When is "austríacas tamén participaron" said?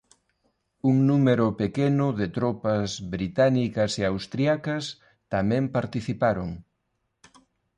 4.11-6.49